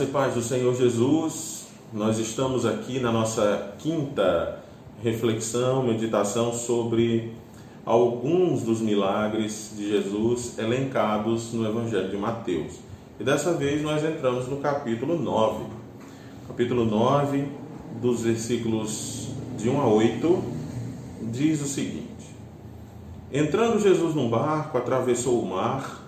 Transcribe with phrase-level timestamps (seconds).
[0.00, 4.58] Graça e paz do Senhor Jesus, nós estamos aqui na nossa quinta
[5.02, 7.34] reflexão, meditação sobre
[7.84, 12.76] alguns dos milagres de Jesus elencados no Evangelho de Mateus.
[13.18, 15.64] E dessa vez nós entramos no capítulo 9.
[16.48, 17.46] Capítulo 9,
[18.00, 19.28] dos versículos
[19.58, 20.44] de 1 a 8,
[21.30, 22.34] diz o seguinte:
[23.30, 26.00] Entrando Jesus num barco, atravessou o mar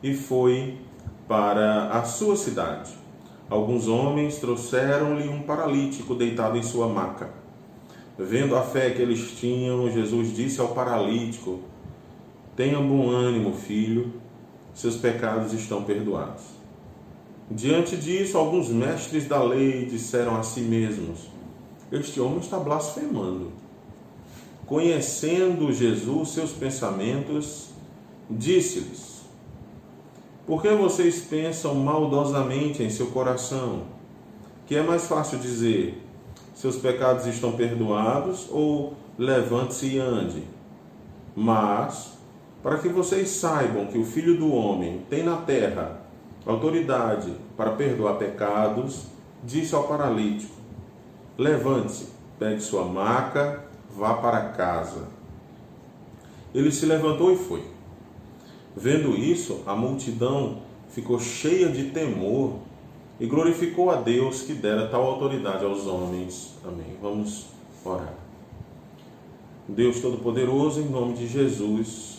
[0.00, 0.76] e foi
[1.26, 3.01] para a sua cidade.
[3.52, 7.28] Alguns homens trouxeram-lhe um paralítico deitado em sua maca.
[8.18, 11.60] Vendo a fé que eles tinham, Jesus disse ao paralítico:
[12.56, 14.14] Tenha bom ânimo, filho,
[14.72, 16.44] seus pecados estão perdoados.
[17.50, 21.28] Diante disso, alguns mestres da lei disseram a si mesmos:
[21.92, 23.52] Este homem está blasfemando.
[24.64, 27.68] Conhecendo Jesus seus pensamentos,
[28.30, 29.11] disse-lhes:
[30.52, 33.84] por que vocês pensam maldosamente em seu coração?
[34.66, 36.06] Que é mais fácil dizer:
[36.54, 40.42] seus pecados estão perdoados ou levante-se e ande.
[41.34, 42.18] Mas,
[42.62, 46.02] para que vocês saibam que o Filho do Homem tem na terra
[46.44, 49.06] autoridade para perdoar pecados,
[49.42, 50.52] disse ao paralítico:
[51.38, 52.08] Levante-se,
[52.38, 53.64] pegue sua maca,
[53.96, 55.08] vá para casa.
[56.54, 57.64] Ele se levantou e foi.
[58.76, 60.58] Vendo isso, a multidão
[60.90, 62.56] ficou cheia de temor
[63.20, 66.54] e glorificou a Deus que dera tal autoridade aos homens.
[66.64, 66.96] Amém.
[67.00, 67.46] Vamos
[67.84, 68.14] orar.
[69.68, 72.18] Deus Todo-Poderoso, em nome de Jesus,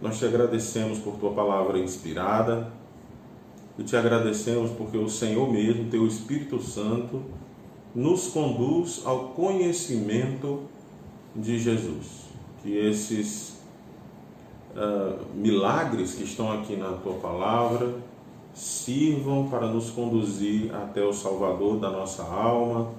[0.00, 2.72] nós te agradecemos por tua palavra inspirada
[3.78, 7.22] e te agradecemos porque o Senhor mesmo, teu Espírito Santo,
[7.94, 10.62] nos conduz ao conhecimento
[11.34, 12.22] de Jesus.
[12.62, 13.61] Que esses
[14.76, 17.94] uh, milagres que estão aqui na tua palavra
[18.54, 22.90] sirvam para nos conduzir até o Salvador da nossa alma,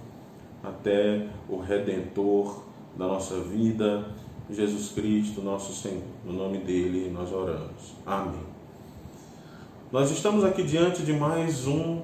[0.63, 2.63] até o Redentor
[2.97, 4.05] da nossa vida,
[4.49, 6.01] Jesus Cristo, nosso Senhor.
[6.25, 7.93] No nome dele nós oramos.
[8.05, 8.53] Amém.
[9.91, 12.01] Nós estamos aqui diante de mais um,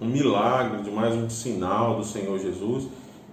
[0.00, 2.88] um milagre, de mais um sinal do Senhor Jesus,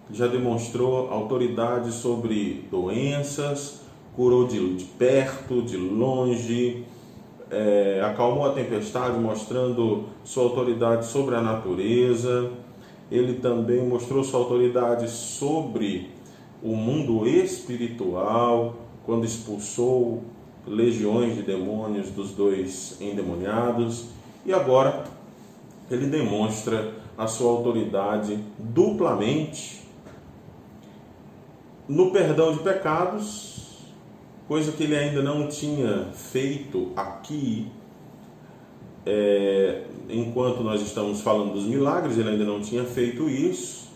[0.07, 3.81] que já demonstrou autoridade sobre doenças,
[4.15, 6.85] curou de, de perto, de longe,
[7.49, 12.51] é, acalmou a tempestade, mostrando sua autoridade sobre a natureza.
[13.11, 16.11] Ele também mostrou sua autoridade sobre
[16.61, 18.75] o mundo espiritual,
[19.05, 20.23] quando expulsou
[20.67, 24.05] legiões de demônios dos dois endemoniados.
[24.45, 25.05] E agora
[25.89, 29.81] ele demonstra a sua autoridade duplamente
[31.87, 33.58] no perdão de pecados
[34.49, 37.67] coisa que ele ainda não tinha feito aqui,
[39.05, 43.89] é, enquanto nós estamos falando dos milagres, ele ainda não tinha feito isso,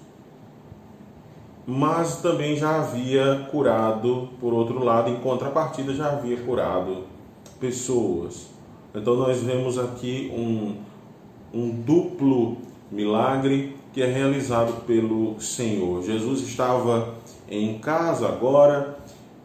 [1.65, 7.05] mas também já havia curado, por outro lado, em contrapartida, já havia curado
[7.59, 8.51] pessoas.
[8.93, 10.75] Então nós vemos aqui um,
[11.51, 12.59] um duplo
[12.91, 16.03] milagre que é realizado pelo Senhor.
[16.03, 17.15] Jesus estava
[17.49, 18.99] em casa agora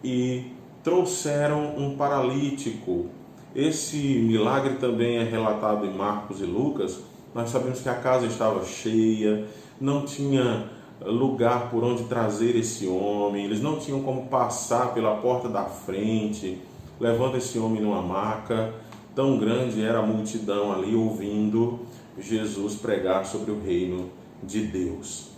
[0.04, 0.57] e
[0.88, 3.08] trouxeram um paralítico.
[3.54, 7.00] Esse milagre também é relatado em Marcos e Lucas.
[7.34, 9.44] Nós sabemos que a casa estava cheia,
[9.78, 10.70] não tinha
[11.04, 16.58] lugar por onde trazer esse homem, eles não tinham como passar pela porta da frente,
[16.98, 18.72] levando esse homem numa maca.
[19.14, 21.80] Tão grande era a multidão ali ouvindo
[22.18, 24.08] Jesus pregar sobre o reino
[24.42, 25.32] de Deus.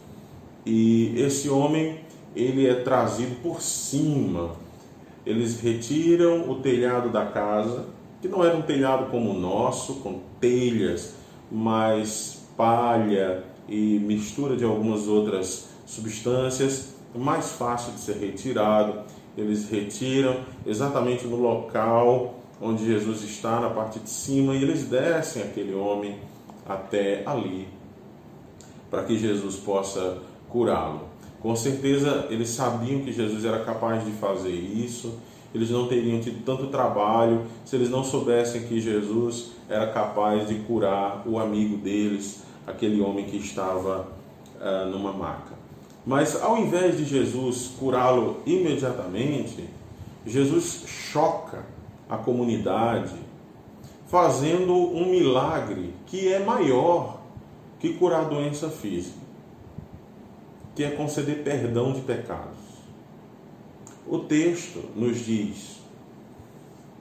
[0.64, 2.02] E esse homem,
[2.36, 4.69] ele é trazido por cima
[5.24, 7.86] eles retiram o telhado da casa,
[8.20, 11.14] que não era um telhado como o nosso, com telhas,
[11.50, 19.00] mas palha e mistura de algumas outras substâncias, mais fácil de ser retirado.
[19.36, 25.42] Eles retiram exatamente no local onde Jesus está, na parte de cima, e eles descem
[25.42, 26.18] aquele homem
[26.68, 27.66] até ali,
[28.90, 30.18] para que Jesus possa
[30.48, 31.09] curá-lo.
[31.40, 35.18] Com certeza eles sabiam que Jesus era capaz de fazer isso,
[35.54, 37.46] eles não teriam tido tanto trabalho.
[37.64, 43.24] Se eles não soubessem que Jesus era capaz de curar o amigo deles, aquele homem
[43.24, 44.06] que estava
[44.60, 45.58] uh, numa maca.
[46.06, 49.64] Mas ao invés de Jesus curá-lo imediatamente,
[50.26, 51.64] Jesus choca
[52.08, 53.14] a comunidade,
[54.06, 57.20] fazendo um milagre que é maior
[57.78, 59.19] que curar doença física
[60.80, 62.56] que é conceder perdão de pecados.
[64.08, 65.82] O texto nos diz,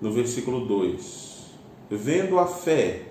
[0.02, 1.46] no versículo 2:
[1.90, 3.04] Vendo a fé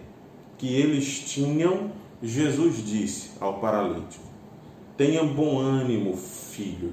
[0.58, 1.90] que eles tinham,
[2.22, 4.22] Jesus disse ao paralítico:
[4.94, 6.92] Tenha bom ânimo, filho,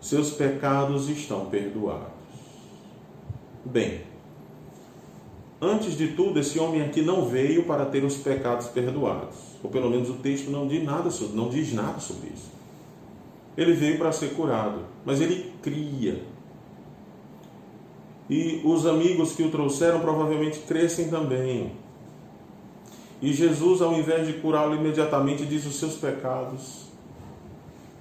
[0.00, 2.12] seus pecados estão perdoados.
[3.64, 4.02] Bem,
[5.60, 9.88] antes de tudo, esse homem aqui não veio para ter os pecados perdoados, ou pelo
[9.88, 12.50] menos o texto não diz nada, não diz nada sobre isso.
[13.56, 16.24] Ele veio para ser curado, mas ele cria.
[18.28, 21.72] E os amigos que o trouxeram provavelmente crescem também.
[23.20, 26.86] E Jesus, ao invés de curá-lo imediatamente, diz: Os seus pecados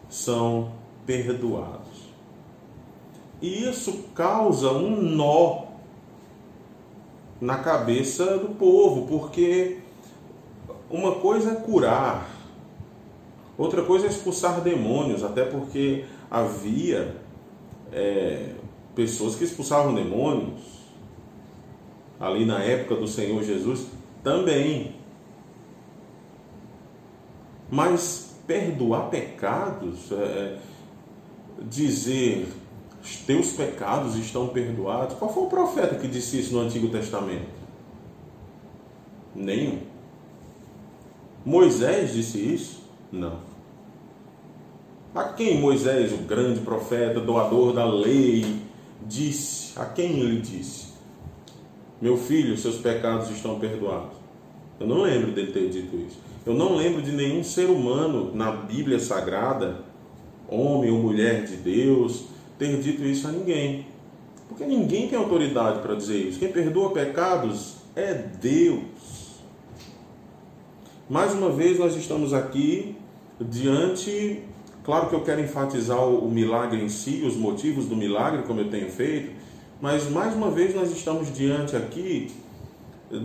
[0.10, 0.72] são
[1.06, 2.10] perdoados.
[3.42, 5.66] E isso causa um nó
[7.40, 9.81] na cabeça do povo, porque
[10.92, 12.30] uma coisa é curar,
[13.58, 17.16] outra coisa é expulsar demônios, até porque havia
[17.92, 18.54] é,
[18.96, 20.62] pessoas que expulsavam demônios
[22.20, 23.88] ali na época do Senhor Jesus
[24.24, 24.96] também.
[27.70, 30.60] Mas perdoar pecados, é, é
[31.64, 32.48] dizer
[33.26, 35.16] teus pecados estão perdoados.
[35.18, 37.50] Qual foi o profeta que disse isso no Antigo Testamento?
[39.34, 39.91] Nenhum.
[41.46, 42.82] Moisés disse isso?
[43.12, 43.40] Não.
[45.14, 48.46] A quem Moisés, o grande profeta, doador da lei,
[49.06, 49.78] disse?
[49.78, 50.92] A quem ele disse?
[52.02, 54.18] Meu filho, seus pecados estão perdoados.
[54.80, 56.18] Eu não lembro dele ter dito isso.
[56.46, 59.84] Eu não lembro de nenhum ser humano na Bíblia Sagrada,
[60.50, 62.26] homem ou mulher de Deus,
[62.58, 63.86] ter dito isso a ninguém.
[64.48, 66.40] Porque ninguém tem autoridade para dizer isso.
[66.40, 68.82] Quem perdoa pecados é Deus.
[71.12, 72.96] Mais uma vez, nós estamos aqui
[73.38, 74.44] diante.
[74.82, 78.70] Claro que eu quero enfatizar o milagre em si, os motivos do milagre, como eu
[78.70, 79.30] tenho feito,
[79.82, 82.32] mas mais uma vez nós estamos diante aqui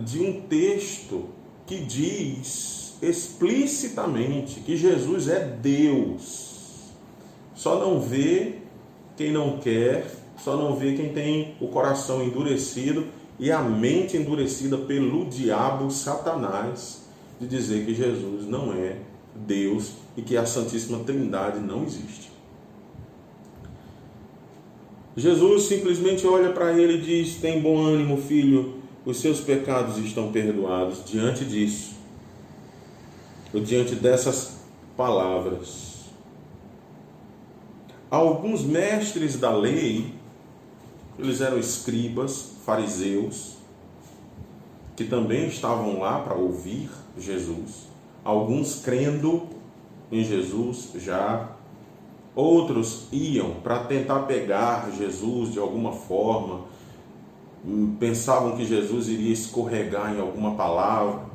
[0.03, 1.29] de um texto
[1.65, 6.91] que diz explicitamente que Jesus é Deus.
[7.55, 8.55] Só não vê
[9.15, 13.05] quem não quer, só não vê quem tem o coração endurecido
[13.39, 17.06] e a mente endurecida pelo diabo Satanás
[17.39, 18.97] de dizer que Jesus não é
[19.35, 22.31] Deus e que a Santíssima Trindade não existe.
[25.15, 28.75] Jesus simplesmente olha para ele e diz: Tem bom ânimo, filho,
[29.05, 31.03] os seus pecados estão perdoados.
[31.05, 31.95] Diante disso,
[33.53, 34.57] ou diante dessas
[34.95, 35.87] palavras,
[38.09, 40.13] Alguns mestres da lei,
[41.19, 43.56] eles eram escribas, fariseus,
[44.97, 47.87] que também estavam lá para ouvir Jesus.
[48.25, 49.43] Alguns crendo
[50.11, 51.51] em Jesus já,
[52.35, 56.61] outros iam para tentar pegar Jesus de alguma forma,
[57.99, 61.27] pensavam que Jesus iria escorregar em alguma palavra.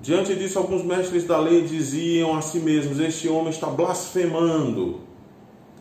[0.00, 5.00] Diante disso, alguns mestres da lei diziam a si mesmos: Este homem está blasfemando.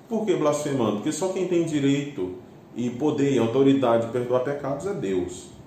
[0.09, 0.97] Por que blasfemando?
[0.97, 2.33] Porque só quem tem direito
[2.75, 5.58] e poder e autoridade de perdoar pecados é Deus.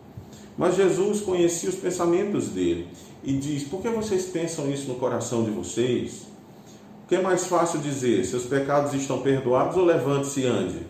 [0.56, 2.88] Mas Jesus conhecia os pensamentos dele
[3.24, 6.26] e diz: Por que vocês pensam isso no coração de vocês?
[7.04, 8.24] O que é mais fácil dizer?
[8.24, 10.86] Seus pecados estão perdoados ou levante-se e ande?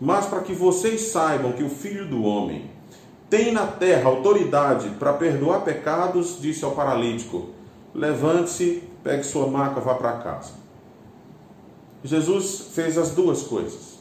[0.00, 2.70] Mas para que vocês saibam que o Filho do Homem
[3.28, 7.50] tem na terra autoridade para perdoar pecados, disse ao paralítico:
[7.94, 10.52] levante-se, pegue sua maca, vá para casa.
[12.02, 13.98] Jesus fez as duas coisas.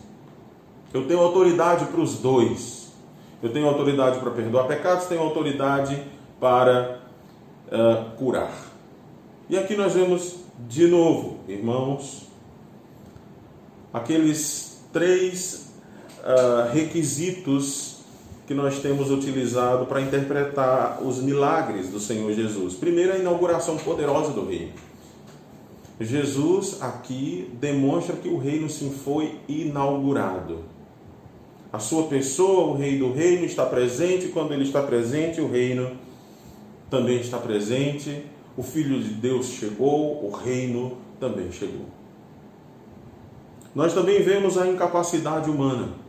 [0.94, 2.77] Eu tenho autoridade para os dois.
[3.42, 6.02] Eu tenho autoridade para perdoar pecados, tenho autoridade
[6.40, 7.00] para
[7.68, 8.54] uh, curar.
[9.50, 12.28] E aqui nós vemos de novo, irmãos,
[13.94, 15.72] aqueles três
[16.20, 17.98] uh, requisitos
[18.48, 22.76] que nós temos utilizado para interpretar os milagres do Senhor Jesus.
[22.76, 24.72] Primeiro, a inauguração poderosa do reino.
[26.00, 30.60] Jesus aqui demonstra que o reino sim foi inaugurado.
[31.72, 34.30] A sua pessoa, o rei do reino, está presente.
[34.30, 35.92] Quando ele está presente, o reino
[36.90, 38.24] também está presente.
[38.56, 41.86] O Filho de Deus chegou, o reino também chegou.
[43.76, 46.08] Nós também vemos a incapacidade humana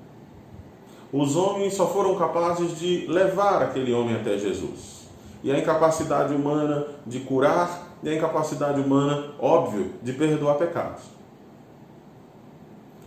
[1.13, 5.09] os homens só foram capazes de levar aquele homem até Jesus.
[5.43, 11.03] E a incapacidade humana de curar e a incapacidade humana, óbvio, de perdoar pecados.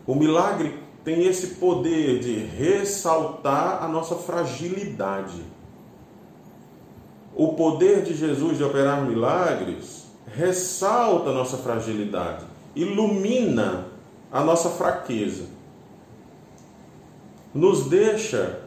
[0.08, 5.42] O milagre tem esse poder de ressaltar a nossa fragilidade.
[7.36, 13.88] O poder de Jesus de operar milagres ressalta a nossa fragilidade, ilumina
[14.32, 15.62] a nossa fraqueza
[17.54, 18.62] nos deixa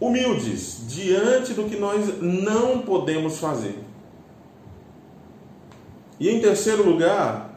[0.00, 3.78] humildes diante do que nós não podemos fazer.
[6.18, 7.47] E em terceiro lugar,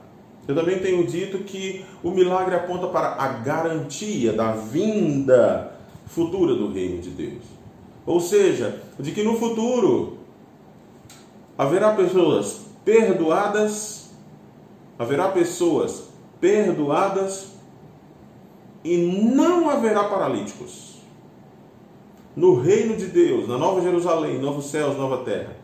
[0.48, 5.71] eu também tenho dito que o milagre aponta para a garantia da vinda
[6.07, 7.43] futura do reino de Deus.
[8.05, 10.17] Ou seja, de que no futuro
[11.57, 14.12] haverá pessoas perdoadas,
[14.98, 17.51] haverá pessoas perdoadas
[18.83, 20.95] e não haverá paralíticos.
[22.36, 25.55] No reino de Deus, na Nova Jerusalém, novos céus, nova terra,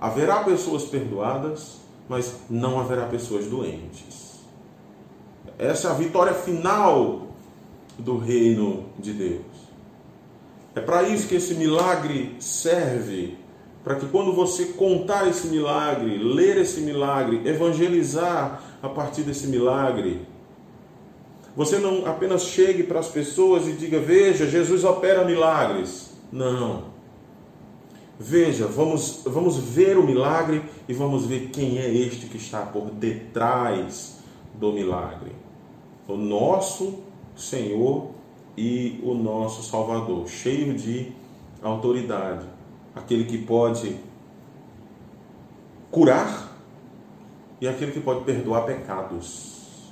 [0.00, 1.81] haverá pessoas perdoadas,
[2.12, 4.42] mas não haverá pessoas doentes.
[5.58, 7.28] Essa é a vitória final
[7.98, 9.40] do reino de Deus.
[10.74, 13.38] É para isso que esse milagre serve,
[13.82, 20.28] para que quando você contar esse milagre, ler esse milagre, evangelizar a partir desse milagre,
[21.56, 26.10] você não apenas chegue para as pessoas e diga: Veja, Jesus opera milagres.
[26.30, 26.91] Não.
[28.24, 32.88] Veja, vamos, vamos ver o milagre e vamos ver quem é este que está por
[32.88, 34.20] detrás
[34.54, 35.32] do milagre.
[36.06, 37.00] O nosso
[37.34, 38.10] Senhor
[38.56, 41.10] e o nosso Salvador, cheio de
[41.60, 42.46] autoridade,
[42.94, 43.96] aquele que pode
[45.90, 46.56] curar
[47.60, 49.90] e aquele que pode perdoar pecados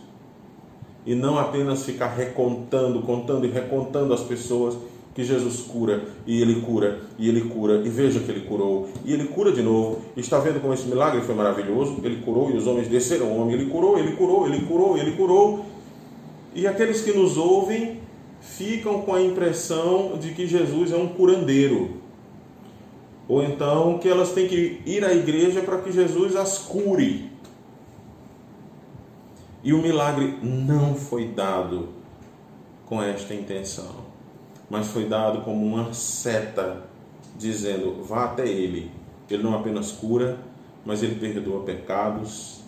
[1.05, 4.77] e não apenas ficar recontando, contando e recontando as pessoas
[5.21, 9.13] que Jesus cura e ele cura e ele cura e veja que ele curou e
[9.13, 10.01] ele cura de novo.
[10.17, 12.01] Está vendo como esse milagre foi maravilhoso?
[12.03, 15.13] Ele curou e os homens desceram o homem, ele curou, ele curou, ele curou, ele
[15.13, 15.67] curou.
[16.55, 18.01] E aqueles que nos ouvem
[18.41, 22.01] ficam com a impressão de que Jesus é um curandeiro.
[23.29, 27.31] Ou então que elas têm que ir à igreja para que Jesus as cure.
[29.63, 31.91] E o milagre não foi dado
[32.87, 34.10] com esta intenção,
[34.71, 36.85] mas foi dado como uma seta,
[37.37, 38.91] dizendo: vá até ele.
[39.29, 40.39] Ele não apenas cura,
[40.85, 42.61] mas ele perdoa pecados,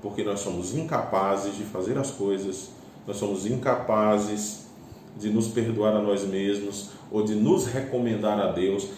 [0.00, 2.70] porque nós somos incapazes de fazer as coisas,
[3.06, 4.68] nós somos incapazes
[5.18, 8.88] de nos perdoar a nós mesmos ou de nos recomendar a Deus,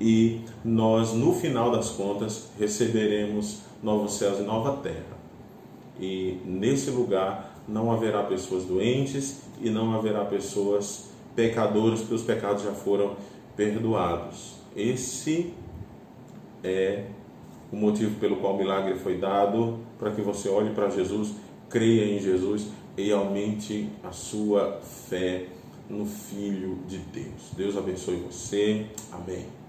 [0.00, 5.20] e nós, no final das contas, receberemos novos céus e nova terra
[6.00, 12.62] e nesse lugar não haverá pessoas doentes e não haverá pessoas pecadores, porque os pecados
[12.62, 13.16] já foram
[13.56, 14.56] perdoados.
[14.76, 15.52] Esse
[16.62, 17.04] é
[17.72, 21.34] o motivo pelo qual o milagre foi dado, para que você olhe para Jesus,
[21.68, 25.46] creia em Jesus e aumente a sua fé
[25.88, 27.52] no Filho de Deus.
[27.56, 28.86] Deus abençoe você.
[29.12, 29.59] Amém.